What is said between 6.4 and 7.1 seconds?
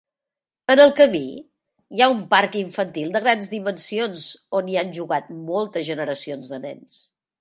de nens.